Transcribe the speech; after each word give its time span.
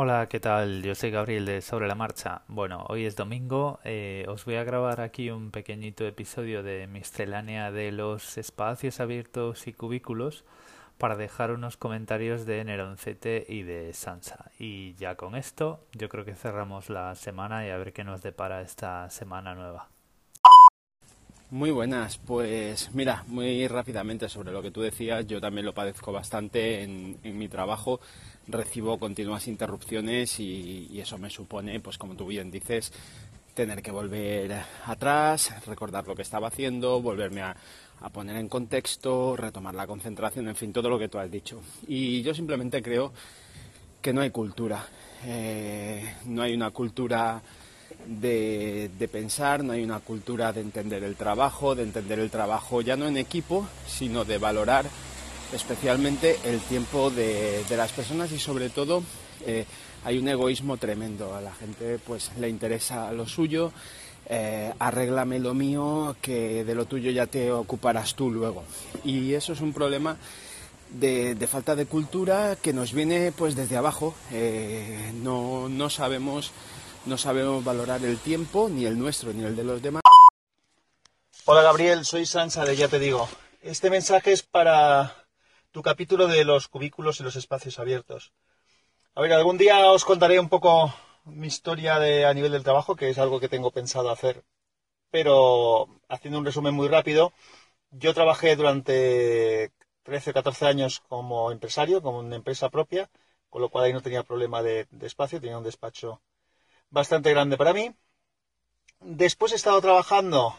Hola, 0.00 0.28
¿qué 0.28 0.38
tal? 0.38 0.84
Yo 0.84 0.94
soy 0.94 1.10
Gabriel 1.10 1.44
de 1.44 1.60
Sobre 1.60 1.88
la 1.88 1.96
Marcha. 1.96 2.42
Bueno, 2.46 2.86
hoy 2.88 3.04
es 3.04 3.16
domingo. 3.16 3.80
eh, 3.82 4.24
os 4.28 4.44
voy 4.44 4.54
a 4.54 4.62
grabar 4.62 5.00
aquí 5.00 5.30
un 5.30 5.50
pequeñito 5.50 6.06
episodio 6.06 6.62
de 6.62 6.86
miscelánea 6.86 7.72
de 7.72 7.90
los 7.90 8.38
espacios 8.38 9.00
abiertos 9.00 9.66
y 9.66 9.72
cubículos 9.72 10.44
para 10.98 11.16
dejar 11.16 11.50
unos 11.50 11.76
comentarios 11.76 12.46
de 12.46 12.62
Neroncete 12.62 13.44
y 13.48 13.64
de 13.64 13.92
Sansa. 13.92 14.52
Y 14.56 14.94
ya 14.94 15.16
con 15.16 15.34
esto, 15.34 15.84
yo 15.94 16.08
creo 16.08 16.24
que 16.24 16.36
cerramos 16.36 16.90
la 16.90 17.16
semana 17.16 17.66
y 17.66 17.70
a 17.70 17.76
ver 17.76 17.92
qué 17.92 18.04
nos 18.04 18.22
depara 18.22 18.62
esta 18.62 19.10
semana 19.10 19.56
nueva. 19.56 19.88
Muy 21.50 21.70
buenas, 21.70 22.18
pues 22.18 22.90
mira, 22.92 23.24
muy 23.26 23.66
rápidamente 23.68 24.28
sobre 24.28 24.52
lo 24.52 24.60
que 24.60 24.70
tú 24.70 24.82
decías, 24.82 25.26
yo 25.26 25.40
también 25.40 25.64
lo 25.64 25.72
padezco 25.72 26.12
bastante 26.12 26.82
en, 26.82 27.16
en 27.22 27.38
mi 27.38 27.48
trabajo, 27.48 28.00
recibo 28.46 28.98
continuas 28.98 29.48
interrupciones 29.48 30.40
y, 30.40 31.00
eso 31.00 31.16
me 31.16 31.30
supone, 31.30 31.80
pues 31.80 31.96
como 31.96 32.16
tú 32.16 32.26
bien 32.26 32.50
dices, 32.50 32.92
tener 33.54 33.80
que 33.80 33.90
volver 33.90 34.62
atrás, 34.84 35.54
recordar 35.66 36.06
lo 36.06 36.14
que 36.14 36.20
estaba 36.20 36.48
haciendo, 36.48 37.00
volverme 37.00 37.40
a, 37.40 37.56
a 38.02 38.10
poner 38.10 38.36
en 38.36 38.50
contexto, 38.50 39.34
retomar 39.34 39.74
la 39.74 39.86
concentración, 39.86 40.48
en 40.48 40.54
fin, 40.54 40.70
todo 40.70 40.90
lo 40.90 40.98
que 40.98 41.08
tú 41.08 41.18
has 41.18 41.30
dicho. 41.30 41.62
Y 41.86 42.20
yo 42.20 42.34
simplemente 42.34 42.82
creo 42.82 43.14
que 44.02 44.12
no 44.12 44.20
hay 44.20 44.30
cultura, 44.30 44.86
eh, 45.24 46.14
no 46.26 46.42
hay 46.42 46.52
una 46.52 46.72
cultura 46.72 47.40
de, 48.06 49.08
pensar, 49.10 49.62
no 49.62 49.72
hay 49.72 49.82
una 49.82 50.00
cultura 50.00 50.52
de 50.52 50.60
entender 50.60 51.04
el 51.04 51.16
trabajo, 51.16 51.74
de 51.74 51.82
entender 51.82 52.18
el 52.18 52.30
trabajo 52.30 52.80
ya 52.80 52.96
no 52.96 53.06
en 53.06 53.16
equipo, 53.16 53.66
sino 53.86 54.24
de 54.24 54.38
valorar 54.38 54.86
especialmente 55.52 56.38
el 56.44 56.60
tiempo 56.60 57.10
de, 57.10 57.64
de 57.68 57.76
las 57.76 57.92
personas 57.92 58.32
y 58.32 58.38
sobre 58.38 58.68
todo 58.70 59.02
eh, 59.46 59.64
hay 60.04 60.18
un 60.18 60.28
egoísmo 60.28 60.76
tremendo. 60.76 61.34
A 61.34 61.40
la 61.40 61.52
gente 61.52 61.98
pues 61.98 62.30
le 62.38 62.48
interesa 62.48 63.12
lo 63.12 63.26
suyo, 63.26 63.72
eh, 64.26 64.72
arréglame 64.78 65.38
lo 65.38 65.54
mío, 65.54 66.16
que 66.20 66.64
de 66.64 66.74
lo 66.74 66.86
tuyo 66.86 67.10
ya 67.10 67.26
te 67.26 67.50
ocuparás 67.52 68.14
tú 68.14 68.30
luego. 68.30 68.64
Y 69.04 69.34
eso 69.34 69.52
es 69.52 69.60
un 69.60 69.72
problema 69.72 70.16
de, 70.90 71.34
de 71.34 71.46
falta 71.46 71.74
de 71.76 71.86
cultura 71.86 72.56
que 72.60 72.72
nos 72.72 72.92
viene 72.92 73.32
pues 73.32 73.56
desde 73.56 73.76
abajo. 73.76 74.14
Eh, 74.32 75.12
no, 75.22 75.68
no 75.68 75.90
sabemos 75.90 76.52
no 77.08 77.16
sabemos 77.16 77.64
valorar 77.64 78.04
el 78.04 78.18
tiempo, 78.18 78.68
ni 78.68 78.84
el 78.84 78.98
nuestro, 78.98 79.32
ni 79.32 79.42
el 79.42 79.56
de 79.56 79.64
los 79.64 79.80
demás. 79.80 80.02
Hola 81.46 81.62
Gabriel, 81.62 82.04
soy 82.04 82.26
Sansa 82.26 82.66
de 82.66 82.76
Ya 82.76 82.88
Te 82.88 82.98
Digo. 82.98 83.26
Este 83.62 83.88
mensaje 83.88 84.32
es 84.32 84.42
para 84.42 85.26
tu 85.70 85.80
capítulo 85.82 86.26
de 86.28 86.44
los 86.44 86.68
cubículos 86.68 87.18
y 87.18 87.22
los 87.22 87.36
espacios 87.36 87.78
abiertos. 87.78 88.32
A 89.14 89.22
ver, 89.22 89.32
algún 89.32 89.56
día 89.56 89.90
os 89.90 90.04
contaré 90.04 90.38
un 90.38 90.50
poco 90.50 90.94
mi 91.24 91.46
historia 91.46 91.98
de, 91.98 92.26
a 92.26 92.34
nivel 92.34 92.52
del 92.52 92.62
trabajo, 92.62 92.94
que 92.94 93.08
es 93.08 93.18
algo 93.18 93.40
que 93.40 93.48
tengo 93.48 93.70
pensado 93.70 94.10
hacer. 94.10 94.44
Pero 95.10 95.88
haciendo 96.08 96.38
un 96.38 96.44
resumen 96.44 96.74
muy 96.74 96.88
rápido, 96.88 97.32
yo 97.90 98.12
trabajé 98.12 98.54
durante 98.54 99.72
13 100.02 100.30
o 100.30 100.34
14 100.34 100.66
años 100.66 101.00
como 101.08 101.50
empresario, 101.52 102.02
como 102.02 102.18
una 102.18 102.36
empresa 102.36 102.68
propia, 102.68 103.08
con 103.48 103.62
lo 103.62 103.70
cual 103.70 103.84
ahí 103.86 103.94
no 103.94 104.02
tenía 104.02 104.24
problema 104.24 104.62
de, 104.62 104.86
de 104.90 105.06
espacio, 105.06 105.40
tenía 105.40 105.56
un 105.56 105.64
despacho 105.64 106.20
bastante 106.90 107.30
grande 107.30 107.56
para 107.56 107.72
mí. 107.72 107.94
Después 109.00 109.52
he 109.52 109.56
estado 109.56 109.80
trabajando 109.80 110.54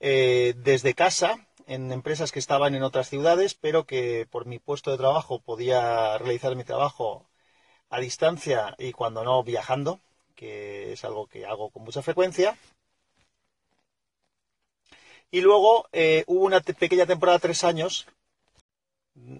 eh, 0.00 0.54
desde 0.56 0.94
casa 0.94 1.46
en 1.66 1.92
empresas 1.92 2.32
que 2.32 2.38
estaban 2.38 2.74
en 2.74 2.82
otras 2.82 3.08
ciudades, 3.08 3.54
pero 3.54 3.86
que 3.86 4.26
por 4.30 4.46
mi 4.46 4.58
puesto 4.58 4.90
de 4.90 4.98
trabajo 4.98 5.40
podía 5.40 6.18
realizar 6.18 6.56
mi 6.56 6.64
trabajo 6.64 7.28
a 7.90 8.00
distancia 8.00 8.74
y 8.78 8.92
cuando 8.92 9.24
no 9.24 9.42
viajando, 9.44 10.00
que 10.34 10.92
es 10.92 11.04
algo 11.04 11.26
que 11.26 11.46
hago 11.46 11.70
con 11.70 11.84
mucha 11.84 12.02
frecuencia. 12.02 12.56
Y 15.30 15.40
luego 15.40 15.88
eh, 15.92 16.24
hubo 16.26 16.44
una 16.44 16.60
pequeña 16.60 17.06
temporada, 17.06 17.38
tres 17.38 17.64
años. 17.64 18.06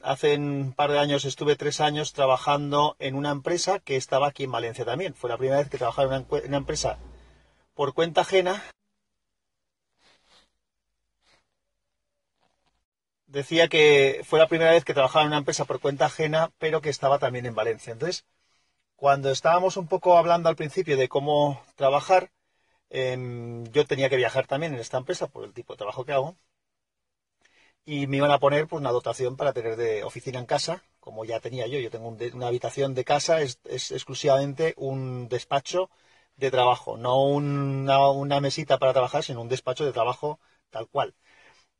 Hace 0.02 0.36
un 0.36 0.74
par 0.74 0.90
de 0.90 0.98
años 0.98 1.24
estuve 1.24 1.56
tres 1.56 1.80
años 1.80 2.12
trabajando 2.12 2.94
en 2.98 3.14
una 3.14 3.30
empresa 3.30 3.78
que 3.78 3.96
estaba 3.96 4.28
aquí 4.28 4.44
en 4.44 4.52
Valencia 4.52 4.84
también. 4.84 5.14
Fue 5.14 5.30
la 5.30 5.38
primera 5.38 5.58
vez 5.58 5.70
que 5.70 5.78
trabajaba 5.78 6.16
en 6.16 6.26
una, 6.48 6.56
empresa 6.58 6.98
por 7.74 7.94
cuenta 7.94 8.20
ajena. 8.20 8.62
Decía 13.26 13.68
que 13.68 14.20
fue 14.24 14.38
la 14.38 14.46
primera 14.46 14.72
vez 14.72 14.84
que 14.84 14.94
trabajaba 14.94 15.22
en 15.22 15.28
una 15.28 15.38
empresa 15.38 15.64
por 15.64 15.80
cuenta 15.80 16.06
ajena, 16.06 16.52
pero 16.58 16.82
que 16.82 16.90
estaba 16.90 17.18
también 17.18 17.46
en 17.46 17.54
Valencia. 17.54 17.92
Entonces, 17.92 18.26
cuando 18.96 19.30
estábamos 19.30 19.76
un 19.78 19.88
poco 19.88 20.18
hablando 20.18 20.48
al 20.48 20.56
principio 20.56 20.96
de 20.96 21.08
cómo 21.08 21.62
trabajar, 21.76 22.30
eh, 22.90 23.64
yo 23.72 23.86
tenía 23.86 24.10
que 24.10 24.16
viajar 24.16 24.46
también 24.46 24.74
en 24.74 24.80
esta 24.80 24.98
empresa 24.98 25.28
por 25.28 25.44
el 25.44 25.54
tipo 25.54 25.72
de 25.74 25.78
trabajo 25.78 26.04
que 26.04 26.12
hago 26.12 26.36
y 27.84 28.06
me 28.06 28.18
iban 28.18 28.30
a 28.30 28.38
poner 28.38 28.66
pues 28.68 28.80
una 28.80 28.92
dotación 28.92 29.36
para 29.36 29.52
tener 29.52 29.76
de 29.76 30.04
oficina 30.04 30.38
en 30.38 30.46
casa, 30.46 30.84
como 31.00 31.24
ya 31.24 31.40
tenía 31.40 31.66
yo. 31.66 31.78
Yo 31.78 31.90
tengo 31.90 32.08
un 32.08 32.18
una 32.34 32.46
habitación 32.48 32.94
de 32.94 33.04
casa, 33.04 33.42
es, 33.42 33.60
es, 33.64 33.90
exclusivamente 33.92 34.74
un 34.76 35.28
despacho 35.28 35.90
de 36.36 36.50
trabajo, 36.50 36.96
no 36.96 37.22
una, 37.24 38.08
una, 38.10 38.40
mesita 38.40 38.78
para 38.78 38.92
trabajar, 38.92 39.22
sino 39.24 39.42
un 39.42 39.48
despacho 39.48 39.84
de 39.84 39.92
trabajo 39.92 40.40
tal 40.70 40.88
cual. 40.88 41.14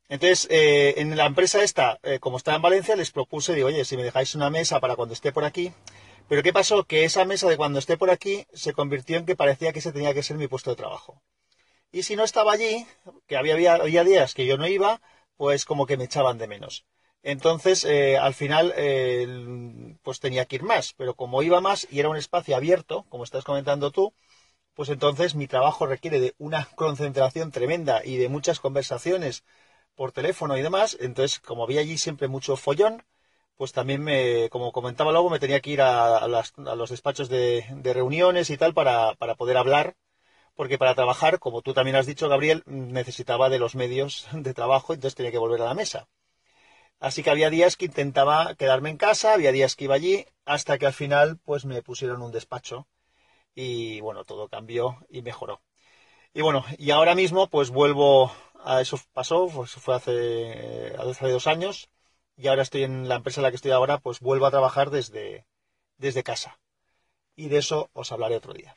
Entonces, 0.09 0.47
eh, 0.51 0.95
en 0.97 1.17
la 1.17 1.25
empresa 1.25 1.63
esta, 1.63 1.99
eh, 2.03 2.19
como 2.19 2.37
está 2.37 2.55
en 2.55 2.61
Valencia, 2.61 2.95
les 2.95 3.11
propuse, 3.11 3.55
digo, 3.55 3.67
oye, 3.67 3.85
si 3.85 3.97
me 3.97 4.03
dejáis 4.03 4.35
una 4.35 4.49
mesa 4.49 4.79
para 4.79 4.95
cuando 4.95 5.13
esté 5.13 5.31
por 5.31 5.45
aquí. 5.45 5.73
Pero 6.27 6.43
¿qué 6.43 6.53
pasó? 6.53 6.85
Que 6.85 7.05
esa 7.05 7.25
mesa 7.25 7.49
de 7.49 7.57
cuando 7.57 7.79
esté 7.79 7.97
por 7.97 8.09
aquí 8.09 8.45
se 8.53 8.73
convirtió 8.73 9.17
en 9.17 9.25
que 9.25 9.35
parecía 9.35 9.73
que 9.73 9.79
ese 9.79 9.91
tenía 9.91 10.13
que 10.13 10.23
ser 10.23 10.37
mi 10.37 10.47
puesto 10.47 10.69
de 10.71 10.75
trabajo. 10.77 11.21
Y 11.91 12.03
si 12.03 12.15
no 12.15 12.23
estaba 12.23 12.53
allí, 12.53 12.85
que 13.27 13.37
había, 13.37 13.53
había, 13.55 13.75
había 13.75 14.03
días 14.03 14.33
que 14.33 14.45
yo 14.45 14.57
no 14.57 14.67
iba, 14.67 15.01
pues 15.37 15.65
como 15.65 15.85
que 15.85 15.97
me 15.97 16.05
echaban 16.05 16.37
de 16.37 16.47
menos. 16.47 16.85
Entonces, 17.23 17.85
eh, 17.85 18.17
al 18.17 18.33
final, 18.33 18.73
eh, 18.75 19.95
pues 20.03 20.19
tenía 20.19 20.45
que 20.45 20.57
ir 20.57 20.63
más, 20.63 20.93
pero 20.93 21.15
como 21.15 21.41
iba 21.41 21.61
más 21.61 21.87
y 21.89 21.99
era 21.99 22.09
un 22.09 22.17
espacio 22.17 22.55
abierto, 22.55 23.05
como 23.09 23.23
estás 23.23 23.45
comentando 23.45 23.91
tú, 23.91 24.13
pues 24.75 24.89
entonces 24.89 25.35
mi 25.35 25.47
trabajo 25.47 25.85
requiere 25.87 26.19
de 26.19 26.35
una 26.37 26.65
concentración 26.75 27.51
tremenda 27.51 28.01
y 28.05 28.17
de 28.17 28.29
muchas 28.29 28.59
conversaciones 28.59 29.43
por 29.95 30.11
teléfono 30.11 30.57
y 30.57 30.61
demás. 30.61 30.97
Entonces, 30.99 31.39
como 31.39 31.63
había 31.63 31.81
allí 31.81 31.97
siempre 31.97 32.27
mucho 32.27 32.57
follón, 32.57 33.03
pues 33.55 33.71
también 33.73 34.03
me, 34.03 34.49
como 34.49 34.71
comentaba 34.71 35.11
luego, 35.11 35.29
me 35.29 35.39
tenía 35.39 35.61
que 35.61 35.71
ir 35.71 35.81
a, 35.81 36.17
a, 36.17 36.27
las, 36.27 36.53
a 36.57 36.75
los 36.75 36.89
despachos 36.89 37.29
de, 37.29 37.65
de, 37.71 37.93
reuniones 37.93 38.49
y 38.49 38.57
tal 38.57 38.73
para, 38.73 39.13
para 39.15 39.35
poder 39.35 39.57
hablar 39.57 39.95
porque 40.55 40.77
para 40.77 40.95
trabajar, 40.95 41.39
como 41.39 41.61
tú 41.61 41.73
también 41.73 41.95
has 41.95 42.05
dicho, 42.05 42.29
Gabriel, 42.29 42.63
necesitaba 42.65 43.49
de 43.49 43.59
los 43.59 43.75
medios 43.75 44.27
de 44.31 44.53
trabajo, 44.53 44.93
entonces 44.93 45.15
tenía 45.15 45.31
que 45.31 45.37
volver 45.37 45.61
a 45.61 45.65
la 45.65 45.73
mesa. 45.73 46.07
Así 46.99 47.21
que 47.23 47.29
había 47.29 47.49
días 47.49 47.75
que 47.75 47.85
intentaba 47.85 48.55
quedarme 48.55 48.89
en 48.89 48.97
casa, 48.97 49.33
había 49.33 49.51
días 49.51 49.75
que 49.75 49.85
iba 49.85 49.95
allí, 49.95 50.25
hasta 50.45 50.77
que 50.77 50.85
al 50.85 50.93
final 50.93 51.37
pues 51.43 51.65
me 51.65 51.81
pusieron 51.81 52.21
un 52.21 52.31
despacho 52.31 52.87
y 53.55 53.99
bueno, 54.01 54.23
todo 54.25 54.47
cambió 54.47 54.97
y 55.09 55.21
mejoró. 55.21 55.61
Y 56.33 56.41
bueno, 56.41 56.65
y 56.77 56.91
ahora 56.91 57.15
mismo 57.15 57.49
pues 57.49 57.71
vuelvo 57.71 58.31
a 58.63 58.81
eso 58.81 58.99
pasó, 59.13 59.47
pues 59.47 59.71
fue 59.71 59.95
hace, 59.95 60.95
hace 60.97 61.29
dos 61.29 61.47
años 61.47 61.89
y 62.37 62.47
ahora 62.47 62.63
estoy 62.63 62.83
en 62.83 63.09
la 63.09 63.15
empresa 63.15 63.41
en 63.41 63.43
la 63.43 63.51
que 63.51 63.57
estoy 63.57 63.71
ahora, 63.71 63.99
pues 63.99 64.19
vuelvo 64.19 64.45
a 64.45 64.51
trabajar 64.51 64.89
desde, 64.89 65.45
desde 65.97 66.23
casa. 66.23 66.59
Y 67.35 67.49
de 67.49 67.57
eso 67.57 67.89
os 67.93 68.11
hablaré 68.11 68.37
otro 68.37 68.53
día. 68.53 68.75